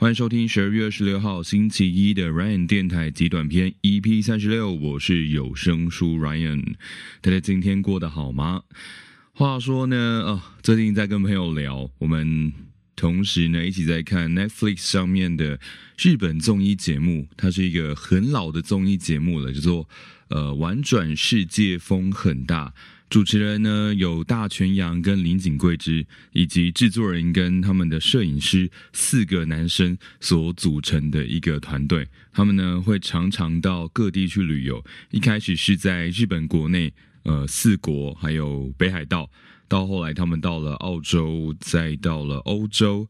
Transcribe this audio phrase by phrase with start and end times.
[0.00, 6.76] 欢迎收听十二月二十六号星期一的 Ryan 电台极短篇 EP 三十六，我是有声书 Ryan。
[7.20, 8.62] 大家今天过得好吗？
[9.34, 12.50] 话说呢，哦，最近在跟朋友聊，我们
[12.96, 15.60] 同时呢一起在看 Netflix 上面的
[15.98, 19.86] 日本综艺节目，它是一个很老的综艺节目了，叫做
[20.28, 22.72] 呃玩转世界风很大。
[23.10, 32.06] 主持人呢有大泉洋跟林井贵之，以及制作人跟他们的摄影师四个男生所组成的一个团队。
[32.32, 34.82] 他们呢会常常到各地去旅游。
[35.10, 36.92] 一开始是在日本国内，
[37.24, 39.28] 呃四国还有北海道，
[39.66, 43.08] 到后来他们到了澳洲，再到了欧洲。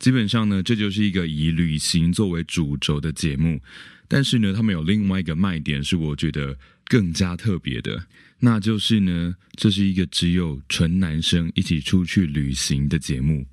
[0.00, 3.60] 基本上呢，这就是一个以旅行作为主轴的节目。
[4.08, 8.06] 但是呢，他们有另外一个卖点，是我觉得更加特别的。
[8.38, 13.46] 那就是呢，这是一个只有纯男生一起出去旅行的节目。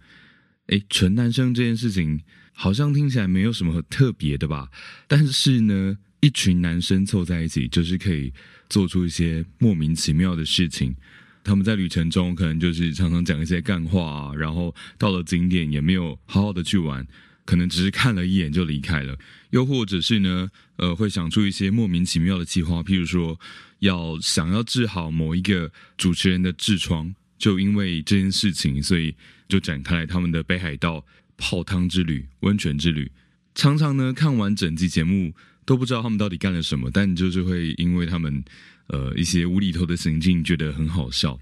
[0.68, 2.22] 诶，纯男生这件事情
[2.54, 4.70] 好像听起来没有什么特别的吧？
[5.08, 8.34] 但是呢，一群男生凑在一起，就是可以
[8.70, 10.96] 做出一些莫名其妙的事情。
[11.44, 17.06] 他们在旅程中可能就是常常讲一些干话啊，然后到了景点也没有好好的去玩，
[17.46, 19.18] 可能只是看了一眼就离开了。
[19.52, 23.40] 又或者是呢，呃，会想出一些莫名其妙的计划，譬如说。
[23.80, 29.14] 要想要治好某一个主持人的痔疮，就因为这件事情，所以
[29.50, 33.12] 就展开来他们的北海道泡汤之旅、温泉之旅。
[33.54, 35.34] 常常呢，看完整集节目
[35.66, 38.42] 都不知道他们到底干了什么，但就是会因为他们
[38.88, 41.38] 呃一些无厘头的行径觉得很好笑。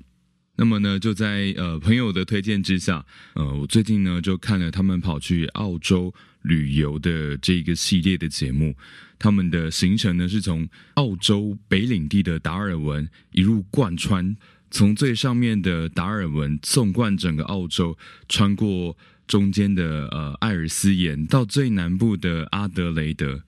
[0.62, 8.76] 那么呢，就在呃朋友的推荐之下，呃，我最近呢就看了他们跑去澳洲旅游的这个系列的节目。
[9.18, 14.38] 他们的行程呢，是从澳洲北领地的达尔文一路贯穿，
[14.70, 17.97] 从最上面的达尔文纵贯整个澳洲，
[18.30, 23.41] 穿过中间的呃艾尔斯岩，到最南部的阿德雷德。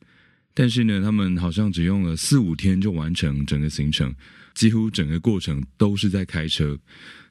[0.56, 4.16] 但是呢，他们好像只用了四五天就完成整个行程，
[4.54, 6.78] 几乎整个过程都是在开车。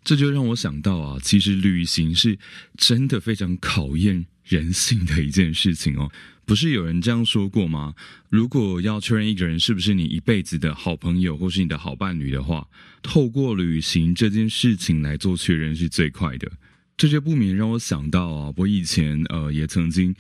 [0.04, 2.36] 这就让我想到啊，其实旅行是
[2.76, 6.10] 真的非常考验人性的一件事情哦。
[6.44, 7.94] 不是有人这样说过吗？
[8.28, 12.66] 如果要确认一个人是不是你一辈子的好朋友或是你的好伴侣的话，
[13.00, 16.50] 透过旅行这件事情来做确认是最快的。
[16.96, 20.12] 这就不免让我想到啊，我以前呃也曾经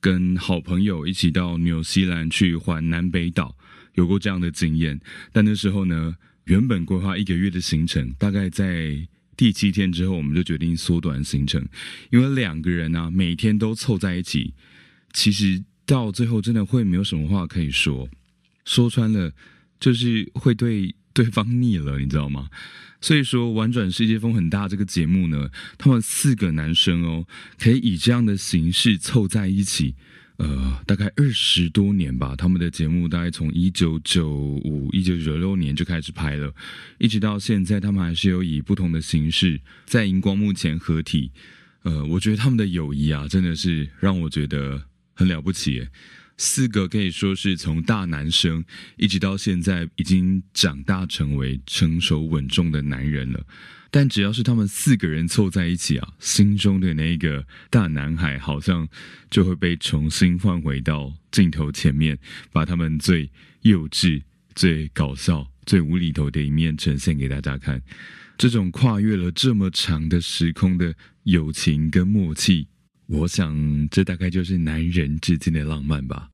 [0.00, 3.56] 跟好朋友一起到纽西兰去环南北岛，
[3.94, 5.00] 有过这样的经验。
[5.32, 6.14] 但那时候呢，
[6.44, 11.66] 原本规划一个月的行程，大概在第七天之后，我们就决定缩短行程，
[12.10, 14.54] 因为两个人呢每天都凑在一起，
[15.12, 15.62] 其实。
[15.86, 18.08] 到最后真的会没有什么话可以说，
[18.64, 19.32] 说穿了
[19.80, 22.48] 就是会对对方腻了，你知道吗？
[23.02, 27.26] 所以说，玩转世界风很大这个节目呢，他们四个男生哦，
[27.58, 29.96] 可以以这样的形式凑在一起，
[30.40, 32.34] 呃，大概二十多年吧。
[32.34, 36.52] 他们的节目大概从一九九五、一九九六年就开始拍了，
[36.98, 41.30] 一直到现在，他们还是有以不同的形式在荧光幕前合体。
[41.82, 44.82] 呃，我觉得他们的友谊啊，真的是让我觉得。
[45.12, 45.86] 很了不起，
[46.42, 48.64] 四个可以说是从大男生
[48.96, 53.44] 一直到现在已经长大成为成熟稳重的男人了。
[53.90, 58.88] 但只要是他们四个人凑在一起啊，心中的那个大男孩好像
[59.30, 62.18] 就会被重新换回到镜头前面，
[62.50, 63.30] 把他们最
[63.60, 64.22] 幼稚、
[64.54, 67.82] 最搞笑、最无厘头的一面呈现给大家看。
[68.38, 72.68] 这种跨越了这么长的时空的友情跟默契。
[73.10, 76.30] 我想，这大概就是男人之间的浪漫吧。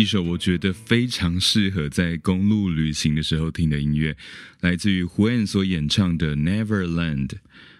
[0.00, 4.16] 一首我觉得非常适合在公路旅行的时候听的音乐，
[4.60, 7.26] 来自于胡彦所演唱的《Neverland》。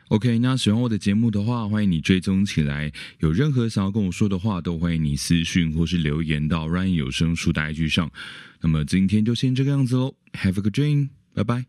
[0.09, 2.93] OK，那喜欢我的节目的话，欢迎你追踪起来。
[3.21, 8.13] 有任何想要跟我说的话，都欢迎你私讯或是留言到 Ryan 有声书的 IG 上。
[8.61, 11.65] 那么今天就先这个样子喽，Have a good dream，拜拜。